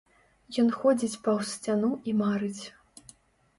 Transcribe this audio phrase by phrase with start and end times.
[0.63, 2.63] Ён ходзіць паўз сцяну і марыць.